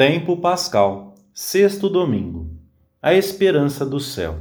Tempo 0.00 0.34
Pascal, 0.38 1.14
sexto 1.30 1.86
domingo. 1.86 2.50
A 3.02 3.12
esperança 3.12 3.84
do 3.84 4.00
céu. 4.00 4.38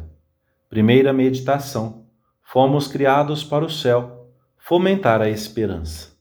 Primeira 0.69 1.11
meditação. 1.11 2.05
Fomos 2.41 2.87
criados 2.87 3.43
para 3.43 3.65
o 3.65 3.69
céu, 3.69 4.31
fomentar 4.57 5.21
a 5.21 5.29
esperança. 5.29 6.13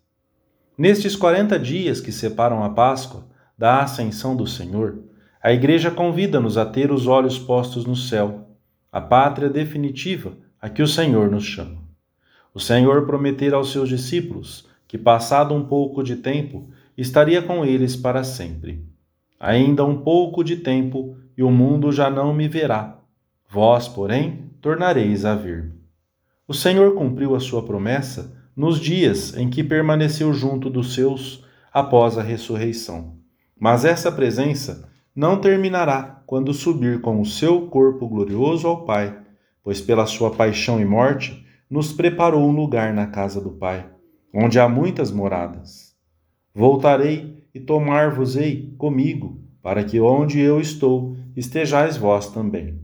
Nestes 0.77 1.15
40 1.15 1.57
dias 1.57 2.01
que 2.01 2.11
separam 2.11 2.65
a 2.65 2.71
Páscoa 2.71 3.29
da 3.57 3.81
ascensão 3.81 4.35
do 4.35 4.45
Senhor, 4.45 5.05
a 5.41 5.53
Igreja 5.53 5.89
convida-nos 5.89 6.59
a 6.59 6.67
ter 6.67 6.91
os 6.91 7.07
olhos 7.07 7.39
postos 7.39 7.87
no 7.87 7.95
céu, 7.95 8.49
a 8.91 9.01
pátria 9.01 9.49
definitiva 9.49 10.37
a 10.61 10.69
que 10.69 10.83
o 10.83 10.89
Senhor 10.89 11.31
nos 11.31 11.45
chama. 11.45 11.79
O 12.53 12.59
Senhor 12.59 13.07
prometera 13.07 13.55
aos 13.55 13.71
seus 13.71 13.89
discípulos 13.89 14.67
que, 14.89 14.99
passado 14.99 15.55
um 15.55 15.65
pouco 15.65 16.03
de 16.03 16.17
tempo, 16.17 16.73
estaria 16.97 17.41
com 17.41 17.65
eles 17.65 17.95
para 17.95 18.25
sempre. 18.25 18.88
Ainda 19.41 19.85
um 19.85 19.99
pouco 20.03 20.43
de 20.43 20.57
tempo 20.57 21.17
e 21.37 21.43
o 21.43 21.51
mundo 21.51 21.93
já 21.93 22.11
não 22.11 22.35
me 22.35 22.49
verá. 22.49 22.99
Vós, 23.49 23.87
porém, 23.87 24.51
tornareis 24.61 25.25
a 25.25 25.35
ver. 25.35 25.73
O 26.47 26.53
Senhor 26.53 26.95
cumpriu 26.95 27.35
a 27.35 27.41
sua 27.41 27.63
promessa 27.63 28.37
nos 28.57 28.81
dias 28.81 29.37
em 29.37 29.49
que 29.49 29.63
permaneceu 29.63 30.33
junto 30.33 30.69
dos 30.69 30.95
seus 30.95 31.45
após 31.73 32.19
a 32.19 32.23
ressurreição. 32.23 33.17
Mas 33.59 33.85
essa 33.85 34.11
presença 34.11 34.89
não 35.15 35.41
terminará 35.41 36.23
quando 36.27 36.53
subir 36.53 37.01
com 37.01 37.21
o 37.21 37.27
seu 37.27 37.69
corpo 37.69 38.09
glorioso 38.09 38.67
ao 38.67 38.85
Pai, 38.85 39.17
pois 39.63 39.81
pela 39.81 40.07
sua 40.07 40.31
paixão 40.31 40.81
e 40.81 40.85
morte 40.85 41.47
nos 41.71 41.93
preparou 41.93 42.49
um 42.49 42.53
lugar 42.53 42.93
na 42.93 43.07
casa 43.07 43.41
do 43.41 43.51
Pai, 43.51 43.89
onde 44.35 44.59
há 44.59 44.69
muitas 44.69 45.11
moradas. 45.11 45.95
Voltarei 46.55 47.38
e 47.59 47.61
tomar-vos-ei 47.61 48.73
comigo, 48.79 49.41
para 49.61 49.83
que 49.83 50.01
onde 50.01 50.39
eu 50.39 50.61
estou 50.61 51.17
estejais 51.37 51.97
vós 51.97 52.29
também. 52.29 52.79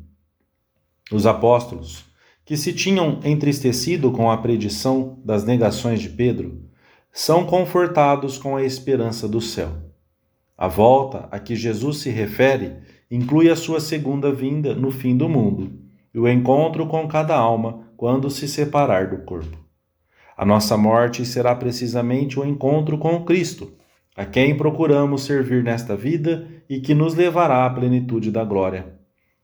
Os 1.13 1.27
apóstolos, 1.27 2.05
que 2.45 2.57
se 2.57 2.73
tinham 2.73 3.21
entristecido 3.25 4.11
com 4.11 4.31
a 4.31 4.37
predição 4.37 5.19
das 5.25 5.45
negações 5.45 6.01
de 6.01 6.09
Pedro, 6.09 6.61
são 7.13 7.47
confortados 7.47 8.37
com 8.37 8.57
a 8.57 8.65
esperança 8.65 9.29
do 9.29 9.41
céu. 9.41 9.71
A 10.59 10.67
volta 10.67 11.29
a 11.31 11.39
que 11.39 11.55
Jesus 11.55 11.99
se 11.99 12.11
refere 12.11 12.79
inclui 13.11 13.49
a 13.49 13.57
sua 13.57 13.79
segunda 13.79 14.33
vinda 14.33 14.75
no 14.75 14.91
fim 14.91 15.17
do 15.17 15.29
mundo 15.29 15.79
e 16.13 16.19
o 16.19 16.29
encontro 16.29 16.87
com 16.87 17.07
cada 17.07 17.37
alma 17.37 17.87
quando 17.97 18.29
se 18.29 18.49
separar 18.49 19.09
do 19.09 19.19
corpo. 19.19 19.57
A 20.37 20.45
nossa 20.45 20.77
morte 20.77 21.25
será 21.25 21.55
precisamente 21.55 22.41
o 22.41 22.45
encontro 22.45 22.99
com 22.99 23.25
Cristo 23.25 23.73
a 24.17 24.25
quem 24.25 24.57
procuramos 24.57 25.23
servir 25.23 25.63
nesta 25.65 25.97
vida 25.97 26.47
e 26.69 26.81
que 26.81 26.95
nos 26.95 27.15
levará 27.15 27.67
à 27.67 27.71
plenitude 27.71 28.31
da 28.31 28.45
glória. 28.45 28.95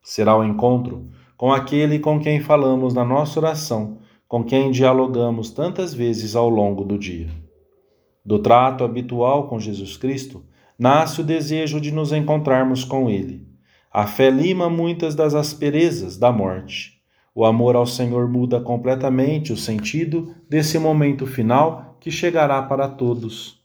Será 0.02 0.36
o 0.36 0.44
encontro 0.44 1.08
com 1.36 1.52
aquele 1.52 1.98
com 1.98 2.20
quem 2.20 2.40
falamos 2.40 2.94
na 2.94 3.04
nossa 3.04 3.40
oração, 3.40 3.98
com 4.28 4.44
quem 4.44 4.70
dialogamos 4.70 5.50
tantas 5.50 5.92
vezes 5.92 6.36
ao 6.36 6.48
longo 6.48 6.84
do 6.84 6.98
dia. 6.98 7.28
Do 8.24 8.38
trato 8.38 8.84
habitual 8.84 9.48
com 9.48 9.58
Jesus 9.58 9.96
Cristo, 9.96 10.44
nasce 10.78 11.20
o 11.20 11.24
desejo 11.24 11.80
de 11.80 11.90
nos 11.90 12.12
encontrarmos 12.12 12.84
com 12.84 13.10
Ele. 13.10 13.46
A 13.92 14.06
fé 14.06 14.30
lima 14.30 14.70
muitas 14.70 15.14
das 15.14 15.34
asperezas 15.34 16.16
da 16.16 16.30
morte. 16.30 17.00
O 17.34 17.44
amor 17.44 17.74
ao 17.74 17.86
Senhor 17.86 18.28
muda 18.28 18.60
completamente 18.60 19.52
o 19.52 19.56
sentido 19.56 20.34
desse 20.48 20.78
momento 20.78 21.26
final 21.26 21.96
que 21.98 22.10
chegará 22.10 22.62
para 22.62 22.88
todos. 22.88 23.59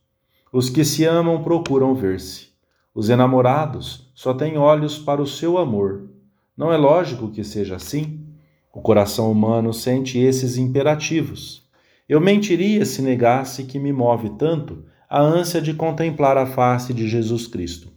Os 0.58 0.70
que 0.70 0.86
se 0.86 1.04
amam 1.04 1.44
procuram 1.44 1.94
ver-se. 1.94 2.48
Os 2.94 3.10
enamorados 3.10 4.10
só 4.16 4.34
têm 4.34 4.58
olhos 4.58 4.98
para 4.98 5.22
o 5.22 5.28
seu 5.28 5.58
amor. 5.58 6.10
Não 6.56 6.72
é 6.72 6.78
lógico 6.78 7.30
que 7.30 7.44
seja 7.44 7.76
assim? 7.76 8.26
O 8.74 8.80
coração 8.80 9.30
humano 9.30 9.74
sente 9.74 10.18
esses 10.18 10.56
imperativos. 10.56 11.70
Eu 12.08 12.22
mentiria 12.22 12.86
se 12.86 13.02
negasse 13.02 13.66
que 13.66 13.78
me 13.78 13.92
move 13.92 14.30
tanto 14.38 14.86
a 15.10 15.22
ânsia 15.22 15.62
de 15.62 15.74
contemplar 15.74 16.38
a 16.38 16.46
face 16.46 16.94
de 16.94 17.06
Jesus 17.06 17.48
Cristo. 17.48 17.90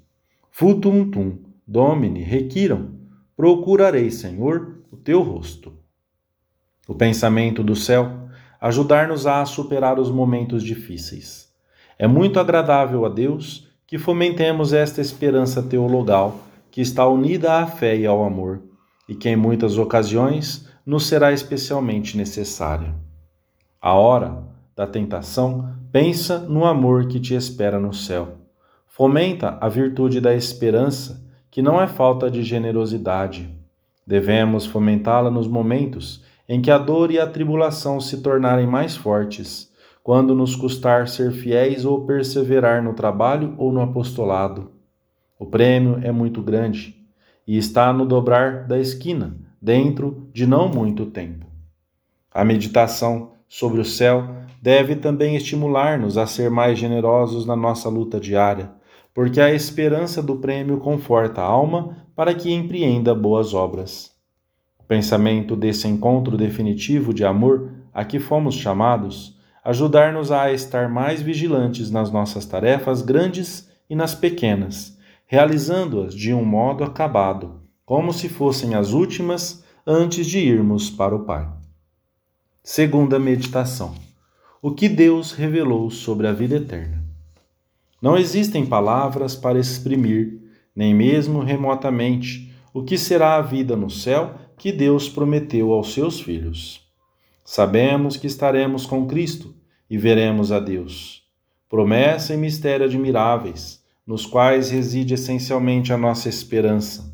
Futum 0.51 1.09
tum, 1.09 1.39
domine, 1.65 2.25
requiram, 2.25 2.91
procurarei, 3.37 4.11
Senhor, 4.11 4.81
o 4.91 4.97
teu 4.97 5.23
rosto. 5.23 5.75
O 6.89 6.95
pensamento 6.97 7.63
do 7.63 7.77
céu 7.77 8.29
ajudar-nos-á 8.61 9.43
a 9.43 9.47
superar 9.47 10.01
os 10.01 10.11
momentos 10.11 10.65
difíceis. 10.65 11.48
É 11.99 12.07
muito 12.07 12.39
agradável 12.39 13.05
a 13.05 13.09
Deus 13.09 13.69
que 13.87 13.99
fomentemos 13.99 14.73
esta 14.73 15.01
esperança 15.01 15.63
teologal 15.63 16.41
que 16.71 16.81
está 16.81 17.09
unida 17.09 17.55
à 17.55 17.67
fé 17.67 17.97
e 17.97 18.07
ao 18.07 18.23
amor, 18.23 18.63
e 19.09 19.15
que 19.15 19.29
em 19.29 19.35
muitas 19.35 19.79
ocasiões 19.79 20.69
nos 20.87 21.07
será 21.07 21.33
especialmente 21.33 22.17
necessária. 22.17 22.95
A 23.81 23.95
hora 23.95 24.45
da 24.77 24.87
tentação, 24.87 25.75
pensa 25.91 26.39
no 26.39 26.65
amor 26.65 27.09
que 27.09 27.19
te 27.19 27.35
espera 27.35 27.81
no 27.81 27.93
céu. 27.93 28.37
Fomenta 28.87 29.59
a 29.61 29.69
virtude 29.69 30.21
da 30.21 30.33
esperança, 30.33 31.21
que 31.51 31.61
não 31.61 31.81
é 31.81 31.89
falta 31.89 32.31
de 32.31 32.45
generosidade. 32.45 33.51
Devemos 34.07 34.67
fomentá-la 34.67 35.31
nos 35.31 35.49
momentos 35.49 36.23
em 36.49 36.61
que 36.61 36.71
a 36.71 36.79
dor 36.79 37.11
e 37.11 37.19
a 37.19 37.27
tribulação 37.27 38.01
se 38.01 38.23
tornarem 38.23 38.67
mais 38.67 38.97
fortes 38.97 39.68
quando 40.09 40.35
nos 40.35 40.57
custar 40.57 41.07
ser 41.07 41.33
fiéis 41.33 41.85
ou 41.85 42.07
perseverar 42.07 42.83
no 42.83 42.95
trabalho 42.95 43.55
ou 43.59 43.71
no 43.71 43.83
apostolado. 43.83 44.71
O 45.39 45.45
prêmio 45.45 46.01
é 46.03 46.11
muito 46.11 46.41
grande 46.41 46.97
e 47.47 47.59
está 47.59 47.93
no 47.93 48.07
dobrar 48.07 48.67
da 48.67 48.79
esquina, 48.81 49.37
dentro 49.61 50.27
de 50.33 50.47
não 50.47 50.67
muito 50.67 51.05
tempo. 51.05 51.45
A 52.33 52.43
meditação 52.43 53.33
sobre 53.47 53.83
o 53.83 53.85
céu 53.85 54.27
deve 54.63 54.97
também 54.97 55.37
estimular-nos 55.37 56.17
a 56.17 56.27
ser 56.27 56.51
mais 56.51 56.79
generosos 56.79 57.45
na 57.45 57.55
nossa 57.55 57.91
luta 57.91 58.19
diária, 58.19 58.71
porque 59.13 59.43
a 59.43 59.53
esperança 59.53 60.23
do 60.23 60.37
prêmio 60.37 60.79
conforta 60.79 61.43
a 61.43 61.45
alma 61.45 61.99
para 62.17 62.33
que 62.33 62.51
empreenda 62.51 63.15
boas 63.15 63.53
obras. 63.53 64.11
O 64.79 64.85
pensamento 64.85 65.55
desse 65.55 65.87
encontro 65.87 66.39
definitivo 66.39 67.13
de 67.13 67.27
amor 67.27 67.73
a 67.93 68.07
que 68.07 68.19
fomos 68.19 68.55
chamados 68.55 69.37
ajudar-nos 69.69 70.33
a 70.33 70.51
estar 70.51 70.89
mais 70.89 71.21
vigilantes 71.21 71.91
nas 71.91 72.11
nossas 72.11 72.47
tarefas 72.47 73.03
grandes 73.03 73.69
e 73.91 73.95
nas 73.95 74.15
pequenas, 74.15 74.97
realizando-as 75.27 76.15
de 76.15 76.33
um 76.33 76.43
modo 76.43 76.83
acabado, 76.83 77.61
como 77.85 78.11
se 78.11 78.31
fossem 78.31 78.75
as 78.75 78.93
últimas 78.93 79.63
antes 79.87 80.27
de 80.27 80.39
irmos 80.39 80.89
para 80.89 81.15
o 81.15 81.27
Pai. 81.27 81.47
Segunda 82.63 83.19
meditação: 83.19 83.95
O 84.63 84.71
que 84.71 84.89
Deus 84.89 85.33
revelou 85.33 85.91
sobre 85.91 86.27
a 86.27 86.33
vida 86.33 86.57
eterna. 86.57 87.05
Não 88.01 88.17
existem 88.17 88.65
palavras 88.65 89.37
para 89.37 89.59
exprimir, 89.59 90.41
nem 90.75 90.95
mesmo 90.95 91.41
remotamente, 91.41 92.55
o 92.73 92.83
que 92.83 92.97
será 92.97 93.37
a 93.37 93.43
vida 93.43 93.77
no 93.77 93.91
céu 93.91 94.33
que 94.57 94.73
Deus 94.73 95.11
prometeu 95.11 95.75
aos 95.75 95.93
seus 95.93 96.19
filhos. 96.19 96.88
Sabemos 97.51 98.19
que 98.19 98.27
estaremos 98.27 98.85
com 98.85 99.07
Cristo 99.07 99.55
e 99.89 99.97
veremos 99.97 100.53
a 100.53 100.61
Deus. 100.61 101.23
Promessa 101.67 102.35
e 102.35 102.37
mistério 102.37 102.85
admiráveis, 102.85 103.83
nos 104.07 104.27
quais 104.27 104.71
reside 104.71 105.15
essencialmente 105.15 105.91
a 105.91 105.97
nossa 105.97 106.29
esperança. 106.29 107.11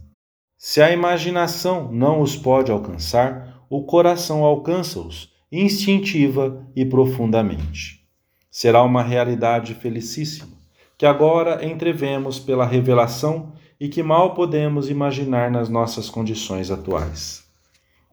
Se 0.59 0.83
a 0.83 0.91
imaginação 0.91 1.89
não 1.93 2.21
os 2.21 2.35
pode 2.35 2.73
alcançar, 2.73 3.65
o 3.71 3.85
coração 3.85 4.43
alcança-os 4.43 5.33
instintiva 5.53 6.67
e 6.75 6.85
profundamente. 6.85 8.05
Será 8.51 8.83
uma 8.83 9.05
realidade 9.05 9.73
felicíssima, 9.75 10.59
que 10.99 11.07
agora 11.07 11.65
entrevemos 11.65 12.41
pela 12.41 12.67
revelação 12.67 13.53
e 13.79 13.89
que 13.89 14.03
mal 14.03 14.35
podemos 14.35 14.91
imaginar 14.91 15.49
nas 15.49 15.69
nossas 15.69 16.11
condições 16.11 16.73
atuais. 16.73 17.45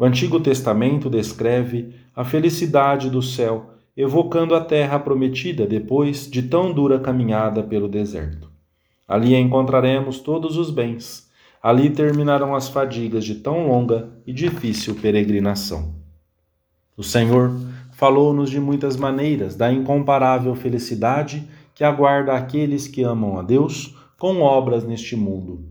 O 0.01 0.04
Antigo 0.04 0.40
Testamento 0.40 1.12
descreve 1.12 1.94
a 2.16 2.24
felicidade 2.24 3.10
do 3.10 3.22
céu, 3.22 3.72
evocando 3.96 4.56
a 4.56 4.62
terra 4.62 5.00
prometida 5.00 5.66
depois 5.66 6.30
de 6.30 6.44
tão 6.44 6.74
dura 6.74 7.00
caminhada 7.00 7.63
pelo 7.63 7.88
deserto. 7.88 8.50
Ali 9.08 9.36
encontraremos 9.36 10.19
todos 10.19 10.58
os 10.58 10.69
bens, 10.72 11.30
ali 11.62 11.90
terminarão 11.90 12.56
as 12.56 12.69
fadigas 12.69 13.24
de 13.24 13.36
tão 13.36 13.68
longa 13.68 14.10
e 14.25 14.34
difícil 14.34 14.96
peregrinação. 14.96 15.94
O 16.98 17.04
Senhor 17.04 17.52
falou-nos 17.94 18.50
de 18.50 18.60
muitas 18.60 18.96
maneiras 18.96 19.56
da 19.56 19.72
incomparável 19.72 20.56
felicidade 20.56 21.48
que 21.74 21.84
aguarda 21.84 22.34
aqueles 22.34 22.88
que 22.88 23.04
amam 23.04 23.40
a 23.40 23.44
Deus 23.44 23.96
com 24.18 24.42
obras 24.42 24.84
neste 24.84 25.16
mundo. 25.16 25.66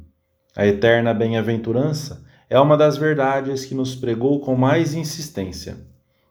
A 0.56 0.66
eterna 0.66 1.14
bem-aventurança 1.14 2.24
é 2.48 2.58
uma 2.58 2.76
das 2.76 2.96
verdades 2.96 3.64
que 3.64 3.74
nos 3.74 3.94
pregou 3.94 4.40
com 4.40 4.56
mais 4.56 4.92
insistência. 4.94 5.76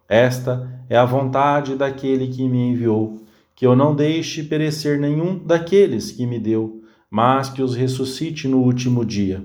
Esta 0.10 0.68
é 0.90 0.98
a 0.98 1.06
vontade 1.06 1.76
daquele 1.76 2.30
que 2.30 2.50
me 2.50 2.72
enviou, 2.72 3.22
que 3.56 3.68
eu 3.68 3.76
não 3.76 3.96
deixe 3.96 4.44
perecer 4.44 5.00
nenhum 5.00 5.38
daqueles 5.38 6.12
que 6.12 6.26
me 6.26 6.40
deu, 6.40 6.82
mas 7.12 7.48
que 7.50 7.62
os 7.62 7.76
ressuscite 7.76 8.48
no 8.48 8.58
último 8.58 9.06
dia. 9.06 9.44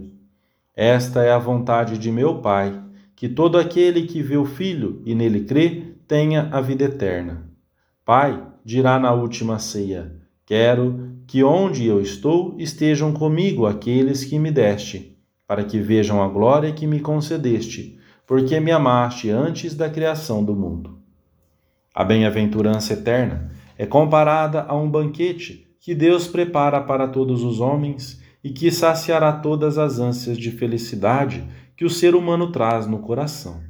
Esta 0.75 1.23
é 1.23 1.31
a 1.31 1.39
vontade 1.39 1.99
de 1.99 2.11
meu 2.11 2.39
Pai, 2.39 2.83
que 3.15 3.29
todo 3.29 3.59
aquele 3.59 4.07
que 4.07 4.23
vê 4.23 4.39
o 4.39 4.47
Filho 4.47 5.03
e 5.05 5.15
nele 5.15 5.45
crê 5.45 5.97
tenha 6.09 6.49
a 6.51 6.63
vida 6.63 6.85
eterna. 6.85 7.51
Pai, 8.03 8.43
dirá 8.65 8.99
na 8.99 9.13
última 9.13 9.59
ceia: 9.59 10.13
Quero 10.47 11.11
que 11.27 11.45
onde 11.45 11.87
eu 11.87 12.01
estou 12.01 12.55
estejam 12.59 13.13
comigo 13.13 13.67
aqueles 13.67 14.25
que 14.25 14.39
me 14.39 14.51
deste, 14.51 15.17
para 15.47 15.65
que 15.65 15.79
vejam 15.79 16.23
a 16.23 16.29
glória 16.29 16.73
que 16.73 16.87
me 16.87 17.01
concedeste, 17.01 17.99
porque 18.27 18.59
me 18.61 18.71
amaste 18.71 19.31
antes 19.31 19.75
da 19.75 19.89
criação 19.89 20.45
do 20.45 20.55
mundo. 20.55 20.99
A 21.95 22.03
bem-aventurança 22.03 22.95
eterna 22.95 23.51
é 23.79 23.87
comparada 23.87 24.65
a 24.69 24.75
um 24.75 24.91
banquete 24.91 25.67
que 25.81 25.95
Deus 25.95 26.27
prepara 26.27 26.81
para 26.81 27.07
todos 27.07 27.43
os 27.43 27.61
homens 27.61 28.23
e 28.43 28.51
que 28.51 28.71
saciará 28.71 29.33
todas 29.33 29.79
as 29.79 29.99
ânsias 29.99 30.39
de 30.39 30.51
felicidade 30.51 31.45
que 31.77 31.85
o 31.85 31.91
ser 31.91 32.15
humano 32.15 32.51
traz 32.51 32.87
no 32.87 32.99
coração. 32.99 33.63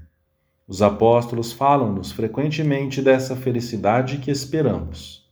Os 0.67 0.81
apóstolos 0.81 1.53
falam-nos 1.53 2.12
frequentemente 2.12 3.03
dessa 3.03 3.37
felicidade 3.37 4.19
que 4.19 4.31
esperamos. 4.31 5.29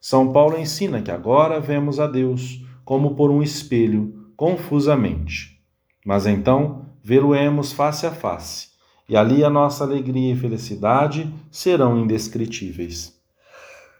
São 0.00 0.32
Paulo 0.32 0.58
ensina 0.58 1.00
que 1.00 1.10
agora 1.10 1.58
vemos 1.58 1.98
a 1.98 2.06
Deus 2.06 2.64
como 2.84 3.16
por 3.16 3.30
um 3.30 3.42
espelho, 3.42 4.30
confusamente. 4.36 5.60
Mas 6.04 6.26
então 6.26 6.85
vê-lo-emos 7.06 7.72
face 7.72 8.04
a 8.04 8.10
face, 8.10 8.70
e 9.08 9.16
ali 9.16 9.44
a 9.44 9.48
nossa 9.48 9.84
alegria 9.84 10.32
e 10.32 10.36
felicidade 10.36 11.32
serão 11.52 11.96
indescritíveis. 12.00 13.16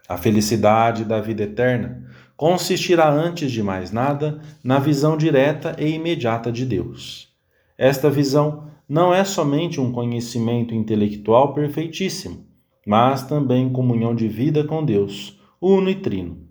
A 0.09 0.17
felicidade 0.17 1.05
da 1.05 1.21
vida 1.21 1.43
eterna 1.43 2.05
consistirá, 2.35 3.09
antes 3.09 3.49
de 3.49 3.63
mais 3.63 3.93
nada, 3.93 4.41
na 4.61 4.77
visão 4.77 5.15
direta 5.15 5.73
e 5.79 5.87
imediata 5.91 6.51
de 6.51 6.65
Deus. 6.65 7.29
Esta 7.77 8.09
visão 8.09 8.67
não 8.89 9.13
é 9.13 9.23
somente 9.23 9.79
um 9.79 9.89
conhecimento 9.89 10.75
intelectual 10.75 11.53
perfeitíssimo, 11.53 12.45
mas 12.85 13.23
também 13.23 13.69
comunhão 13.69 14.13
de 14.13 14.27
vida 14.27 14.65
com 14.65 14.83
Deus, 14.83 15.39
uno 15.61 15.89
e 15.89 15.95
trino. 15.95 16.45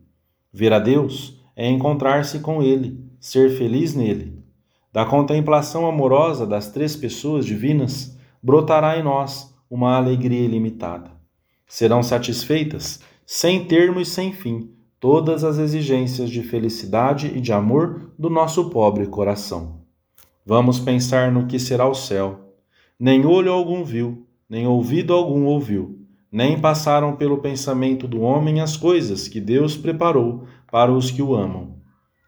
Ver 0.51 0.73
a 0.73 0.79
Deus 0.79 1.39
é 1.55 1.69
encontrar-se 1.69 2.39
com 2.39 2.63
Ele, 2.63 2.99
ser 3.21 3.51
feliz 3.59 3.95
nele. 3.95 4.46
Da 4.97 5.05
contemplação 5.05 5.87
amorosa 5.87 6.47
das 6.47 6.71
três 6.71 6.97
pessoas 6.97 7.45
divinas 7.45 8.17
brotará 8.43 8.99
em 8.99 9.03
nós 9.03 9.55
uma 9.69 9.95
alegria 9.95 10.41
ilimitada. 10.41 11.11
Serão 11.67 12.03
satisfeitas 12.03 13.01
sem 13.27 13.67
termo 13.67 14.01
e 14.01 14.07
sem 14.07 14.33
fim, 14.33 14.71
todas 14.99 15.45
as 15.45 15.59
exigências 15.59 16.31
de 16.31 16.43
felicidade 16.43 17.31
e 17.37 17.43
de 17.43 17.53
amor 17.53 18.11
do 18.19 18.31
nosso 18.31 18.71
pobre 18.71 19.07
coração. 19.07 19.83
Vamos 20.47 20.81
pensar 20.81 21.31
no 21.31 21.47
que 21.47 21.59
será 21.59 21.87
o 21.87 21.95
céu. 21.95 22.55
Nem 22.99 23.27
olho 23.27 23.53
algum 23.53 23.85
viu, 23.85 24.27
nem 24.49 24.67
ouvido 24.67 25.13
algum 25.13 25.45
ouviu, 25.45 26.07
nem 26.33 26.59
passaram 26.59 27.17
pelo 27.17 27.43
pensamento 27.43 28.09
do 28.09 28.23
homem 28.23 28.63
as 28.63 28.79
coisas 28.79 29.29
que 29.29 29.43
Deus 29.43 29.77
preparou 29.77 30.45
para 30.73 30.91
os 30.91 31.11
que 31.11 31.21
o 31.21 31.35
amam. 31.35 31.76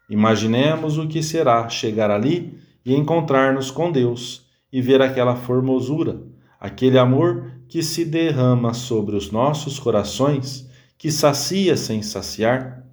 Imaginemos 0.09 0.97
o 0.97 1.07
que 1.07 1.21
será 1.21 1.69
chegar 1.69 2.09
ali 2.09 2.57
e 2.83 2.95
encontrar-nos 2.95 3.69
com 3.69 3.91
Deus 3.91 4.47
e 4.73 4.81
ver 4.81 5.01
aquela 5.01 5.35
formosura, 5.35 6.21
aquele 6.59 6.97
amor 6.97 7.51
que 7.67 7.83
se 7.83 8.03
derrama 8.03 8.73
sobre 8.73 9.15
os 9.15 9.31
nossos 9.31 9.77
corações 9.77 10.67
que 10.97 11.11
sacia 11.11 11.77
sem 11.77 12.01
saciar? 12.01 12.83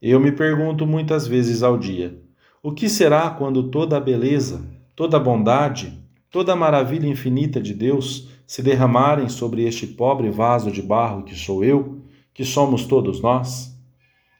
Eu 0.00 0.20
me 0.20 0.32
pergunto 0.32 0.86
muitas 0.86 1.26
vezes 1.26 1.62
ao 1.62 1.76
dia: 1.76 2.18
o 2.62 2.72
que 2.72 2.88
será 2.88 3.28
quando 3.30 3.64
toda 3.64 3.96
a 3.96 4.00
beleza, 4.00 4.64
toda 4.94 5.16
a 5.16 5.20
bondade, 5.20 6.00
toda 6.30 6.52
a 6.52 6.56
maravilha 6.56 7.08
infinita 7.08 7.60
de 7.60 7.74
Deus 7.74 8.28
se 8.46 8.62
derramarem 8.62 9.28
sobre 9.28 9.64
este 9.64 9.86
pobre 9.86 10.30
vaso 10.30 10.70
de 10.70 10.80
barro 10.80 11.24
que 11.24 11.34
sou 11.34 11.64
eu, 11.64 12.02
que 12.32 12.44
somos 12.44 12.84
todos 12.84 13.20
nós? 13.20 13.71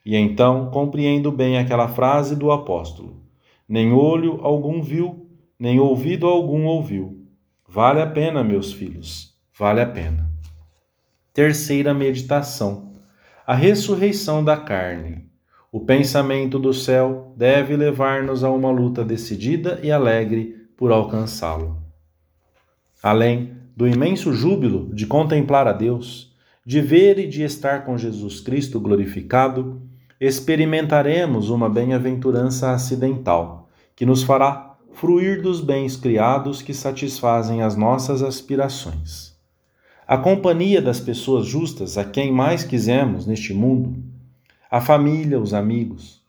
E 0.05 0.17
então 0.17 0.71
compreendo 0.71 1.31
bem 1.31 1.59
aquela 1.59 1.89
frase 1.89 2.37
do 2.37 2.51
apóstolo: 2.51 3.23
Nem 3.69 3.93
olho 3.93 4.41
algum 4.43 4.83
viu, 4.83 5.29
nem 5.59 5.79
ouvido 5.79 6.27
algum 6.27 6.65
ouviu. 6.65 7.27
Vale 7.69 8.01
a 8.01 8.07
pena, 8.07 8.45
meus 8.45 8.73
filhos, 8.73 9.35
vale 9.59 9.81
a 9.81 9.87
pena. 9.87 10.31
Terceira 11.33 11.95
meditação 11.95 12.93
a 13.47 13.55
ressurreição 13.55 14.45
da 14.45 14.57
carne. 14.57 15.27
O 15.71 15.81
pensamento 15.81 16.59
do 16.59 16.73
céu 16.73 17.35
deve 17.37 17.77
levar-nos 17.77 18.45
a 18.45 18.51
uma 18.51 18.71
luta 18.71 19.05
decidida 19.05 19.81
e 19.83 19.91
alegre 19.91 20.57
por 20.77 20.93
alcançá-lo. 20.93 21.83
Além 23.03 23.57
do 23.77 23.89
imenso 23.89 24.33
júbilo 24.33 24.95
de 24.95 25.07
contemplar 25.07 25.67
a 25.67 25.73
Deus, 25.73 26.37
de 26.65 26.81
ver 26.81 27.19
e 27.19 27.27
de 27.27 27.43
estar 27.43 27.85
com 27.85 27.99
Jesus 27.99 28.41
Cristo 28.41 28.79
glorificado, 28.79 29.83
experimentaremos 30.27 31.51
uma 31.51 31.69
bem-aventurança 31.69 32.73
acidental, 32.73 33.69
que 33.95 34.07
nos 34.07 34.23
fará 34.23 34.77
fruir 34.93 35.43
dos 35.43 35.61
bens 35.61 35.97
criados 35.97 36.63
que 36.63 36.75
satisfazem 36.75 37.63
as 37.63 37.77
nossas 37.77 38.23
aspirações 38.23 39.33
a 40.13 40.19
companhia 40.19 40.83
das 40.83 41.01
pessoas 41.01 41.47
justas 41.47 41.97
a 41.97 42.05
quem 42.05 42.31
mais 42.31 42.65
quisemos 42.65 43.27
neste 43.27 43.55
mundo, 43.55 43.97
a 44.71 44.79
família, 44.79 45.41
os 45.41 45.55
amigos, 45.55 46.21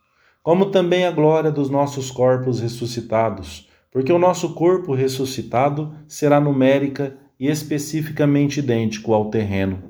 como 0.42 0.70
também 0.70 1.04
a 1.04 1.10
glória 1.10 1.50
dos 1.50 1.68
nossos 1.68 2.10
corpos 2.10 2.60
ressuscitados, 2.60 3.68
porque 3.90 4.10
o 4.10 4.18
nosso 4.18 4.54
corpo 4.54 4.94
ressuscitado 4.94 5.94
será 6.08 6.40
numérica 6.40 7.14
e 7.38 7.46
especificamente 7.48 8.60
idêntico 8.60 9.12
ao 9.12 9.28
terreno. 9.28 9.82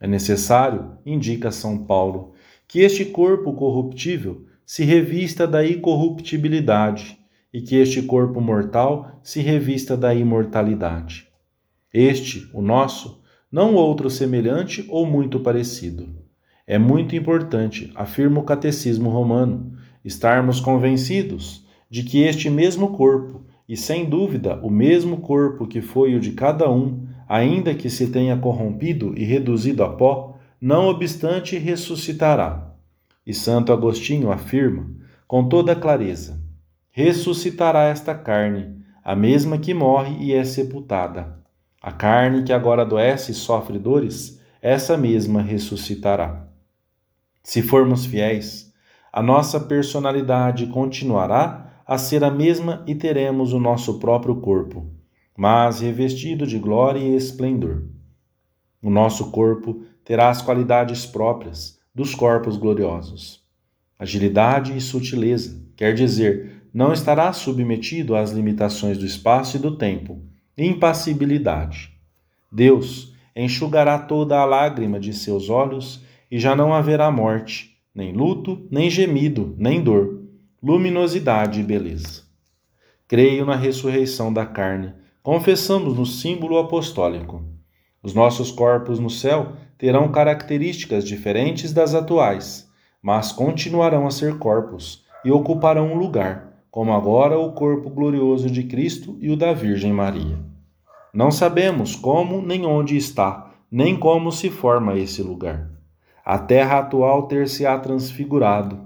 É 0.00 0.08
necessário, 0.08 0.98
indica 1.06 1.52
São 1.52 1.78
Paulo, 1.78 2.32
que 2.70 2.82
este 2.82 3.04
corpo 3.04 3.52
corruptível 3.52 4.44
se 4.64 4.84
revista 4.84 5.44
da 5.44 5.66
incorruptibilidade 5.66 7.18
e 7.52 7.60
que 7.60 7.74
este 7.74 8.00
corpo 8.00 8.40
mortal 8.40 9.18
se 9.24 9.40
revista 9.40 9.96
da 9.96 10.14
imortalidade. 10.14 11.26
Este, 11.92 12.48
o 12.54 12.62
nosso, 12.62 13.20
não 13.50 13.74
outro 13.74 14.08
semelhante 14.08 14.86
ou 14.88 15.04
muito 15.04 15.40
parecido. 15.40 16.10
É 16.64 16.78
muito 16.78 17.16
importante, 17.16 17.90
afirma 17.96 18.38
o 18.38 18.44
Catecismo 18.44 19.10
Romano, 19.10 19.72
estarmos 20.04 20.60
convencidos 20.60 21.66
de 21.90 22.04
que 22.04 22.22
este 22.22 22.48
mesmo 22.48 22.90
corpo, 22.92 23.42
e 23.68 23.76
sem 23.76 24.08
dúvida 24.08 24.60
o 24.62 24.70
mesmo 24.70 25.16
corpo 25.16 25.66
que 25.66 25.80
foi 25.80 26.14
o 26.14 26.20
de 26.20 26.30
cada 26.30 26.70
um, 26.70 27.04
ainda 27.28 27.74
que 27.74 27.90
se 27.90 28.12
tenha 28.12 28.36
corrompido 28.36 29.12
e 29.18 29.24
reduzido 29.24 29.82
a 29.82 29.88
pó, 29.88 30.29
não 30.60 30.88
obstante 30.88 31.56
ressuscitará. 31.56 32.74
E 33.26 33.32
Santo 33.32 33.72
Agostinho 33.72 34.30
afirma, 34.30 34.90
com 35.26 35.48
toda 35.48 35.74
clareza: 35.74 36.40
ressuscitará 36.90 37.84
esta 37.84 38.14
carne, 38.14 38.84
a 39.02 39.16
mesma 39.16 39.58
que 39.58 39.72
morre 39.72 40.16
e 40.20 40.34
é 40.34 40.44
sepultada. 40.44 41.38
A 41.80 41.90
carne 41.90 42.42
que 42.42 42.52
agora 42.52 42.82
adoece 42.82 43.32
e 43.32 43.34
sofre 43.34 43.78
dores, 43.78 44.38
essa 44.60 44.98
mesma 44.98 45.40
ressuscitará. 45.40 46.46
Se 47.42 47.62
formos 47.62 48.04
fiéis, 48.04 48.70
a 49.10 49.22
nossa 49.22 49.58
personalidade 49.58 50.66
continuará 50.66 51.82
a 51.86 51.96
ser 51.96 52.22
a 52.22 52.30
mesma 52.30 52.84
e 52.86 52.94
teremos 52.94 53.52
o 53.52 53.58
nosso 53.58 53.98
próprio 53.98 54.36
corpo, 54.36 54.86
mas 55.36 55.80
revestido 55.80 56.46
de 56.46 56.58
glória 56.58 57.00
e 57.00 57.16
esplendor. 57.16 57.84
O 58.82 58.90
nosso 58.90 59.30
corpo 59.30 59.82
terá 60.10 60.28
as 60.28 60.42
qualidades 60.42 61.06
próprias 61.06 61.78
dos 61.94 62.16
corpos 62.16 62.56
gloriosos. 62.56 63.44
Agilidade 63.96 64.76
e 64.76 64.80
sutileza, 64.80 65.64
quer 65.76 65.94
dizer, 65.94 66.64
não 66.74 66.92
estará 66.92 67.32
submetido 67.32 68.16
às 68.16 68.32
limitações 68.32 68.98
do 68.98 69.06
espaço 69.06 69.56
e 69.56 69.60
do 69.60 69.76
tempo 69.76 70.20
impassibilidade. 70.58 71.92
Deus 72.50 73.14
enxugará 73.36 74.00
toda 74.00 74.36
a 74.36 74.44
lágrima 74.44 74.98
de 74.98 75.12
seus 75.12 75.48
olhos 75.48 76.04
e 76.28 76.40
já 76.40 76.56
não 76.56 76.74
haverá 76.74 77.08
morte, 77.08 77.76
nem 77.94 78.12
luto, 78.12 78.66
nem 78.68 78.90
gemido, 78.90 79.54
nem 79.56 79.80
dor, 79.80 80.24
luminosidade 80.60 81.60
e 81.60 81.62
beleza. 81.62 82.24
Creio 83.06 83.46
na 83.46 83.54
ressurreição 83.54 84.32
da 84.32 84.44
carne, 84.44 84.92
confessamos 85.22 85.96
no 85.96 86.04
símbolo 86.04 86.58
apostólico. 86.58 87.44
Os 88.02 88.12
nossos 88.12 88.50
corpos 88.50 88.98
no 88.98 89.08
céu 89.08 89.52
terão 89.80 90.12
características 90.12 91.06
diferentes 91.06 91.72
das 91.72 91.94
atuais, 91.94 92.68
mas 93.02 93.32
continuarão 93.32 94.06
a 94.06 94.10
ser 94.10 94.36
corpos 94.36 95.06
e 95.24 95.32
ocuparão 95.32 95.94
um 95.94 95.96
lugar, 95.96 96.62
como 96.70 96.92
agora 96.92 97.38
o 97.38 97.52
corpo 97.52 97.88
glorioso 97.88 98.50
de 98.50 98.64
Cristo 98.64 99.16
e 99.22 99.30
o 99.30 99.36
da 99.36 99.54
Virgem 99.54 99.90
Maria. 99.90 100.38
Não 101.14 101.30
sabemos 101.30 101.96
como 101.96 102.42
nem 102.42 102.66
onde 102.66 102.94
está, 102.94 103.54
nem 103.72 103.96
como 103.96 104.30
se 104.30 104.50
forma 104.50 104.98
esse 104.98 105.22
lugar. 105.22 105.70
A 106.22 106.36
terra 106.36 106.80
atual 106.80 107.22
ter-se-á 107.22 107.78
transfigurado. 107.78 108.78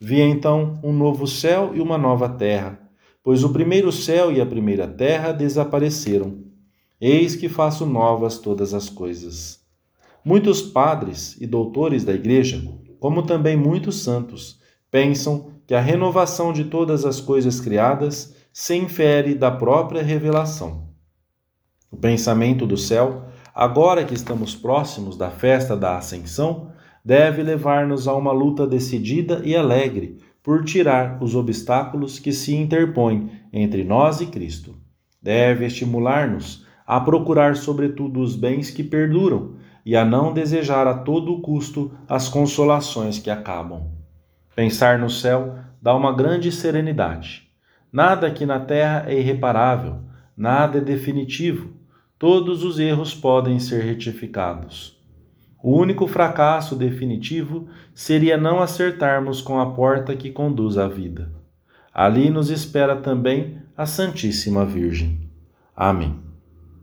Vi 0.00 0.20
então 0.20 0.78
um 0.80 0.92
novo 0.92 1.26
céu 1.26 1.72
e 1.74 1.80
uma 1.80 1.98
nova 1.98 2.28
terra, 2.28 2.78
pois 3.24 3.42
o 3.42 3.52
primeiro 3.52 3.90
céu 3.90 4.30
e 4.30 4.40
a 4.40 4.46
primeira 4.46 4.86
terra 4.86 5.32
desapareceram. 5.32 6.38
Eis 7.00 7.34
que 7.34 7.48
faço 7.48 7.84
novas 7.84 8.38
todas 8.38 8.72
as 8.72 8.88
coisas. 8.88 9.59
Muitos 10.24 10.60
padres 10.60 11.36
e 11.40 11.46
doutores 11.46 12.04
da 12.04 12.12
Igreja, 12.12 12.62
como 12.98 13.22
também 13.22 13.56
muitos 13.56 14.02
santos, 14.02 14.60
pensam 14.90 15.52
que 15.66 15.74
a 15.74 15.80
renovação 15.80 16.52
de 16.52 16.64
todas 16.64 17.04
as 17.04 17.20
coisas 17.20 17.60
criadas 17.60 18.36
se 18.52 18.76
infere 18.76 19.34
da 19.34 19.50
própria 19.50 20.02
revelação. 20.02 20.88
O 21.90 21.96
pensamento 21.96 22.66
do 22.66 22.76
céu, 22.76 23.24
agora 23.54 24.04
que 24.04 24.12
estamos 24.12 24.54
próximos 24.54 25.16
da 25.16 25.30
festa 25.30 25.76
da 25.76 25.96
Ascensão, 25.96 26.70
deve 27.02 27.42
levar-nos 27.42 28.06
a 28.06 28.14
uma 28.14 28.32
luta 28.32 28.66
decidida 28.66 29.40
e 29.44 29.56
alegre 29.56 30.18
por 30.42 30.64
tirar 30.64 31.22
os 31.22 31.34
obstáculos 31.34 32.18
que 32.18 32.32
se 32.32 32.54
interpõem 32.54 33.30
entre 33.52 33.84
nós 33.84 34.20
e 34.20 34.26
Cristo. 34.26 34.74
Deve 35.22 35.64
estimular-nos 35.64 36.66
a 36.86 37.00
procurar, 37.00 37.56
sobretudo, 37.56 38.20
os 38.20 38.36
bens 38.36 38.70
que 38.70 38.82
perduram 38.82 39.54
e 39.84 39.96
a 39.96 40.04
não 40.04 40.32
desejar 40.32 40.86
a 40.86 40.94
todo 40.94 41.40
custo 41.40 41.92
as 42.08 42.28
consolações 42.28 43.18
que 43.18 43.30
acabam. 43.30 43.88
Pensar 44.54 44.98
no 44.98 45.08
céu 45.08 45.56
dá 45.80 45.94
uma 45.94 46.12
grande 46.12 46.52
serenidade. 46.52 47.48
Nada 47.92 48.26
aqui 48.26 48.46
na 48.46 48.60
terra 48.60 49.04
é 49.08 49.18
irreparável, 49.18 50.00
nada 50.36 50.78
é 50.78 50.80
definitivo. 50.80 51.70
Todos 52.18 52.62
os 52.62 52.78
erros 52.78 53.14
podem 53.14 53.58
ser 53.58 53.82
retificados. 53.82 54.98
O 55.62 55.76
único 55.76 56.06
fracasso 56.06 56.74
definitivo 56.74 57.68
seria 57.94 58.36
não 58.36 58.60
acertarmos 58.60 59.40
com 59.42 59.60
a 59.60 59.72
porta 59.72 60.16
que 60.16 60.30
conduz 60.30 60.78
à 60.78 60.88
vida. 60.88 61.30
Ali 61.92 62.30
nos 62.30 62.50
espera 62.50 62.96
também 62.96 63.58
a 63.76 63.84
Santíssima 63.84 64.64
Virgem. 64.64 65.28
Amém. 65.76 66.29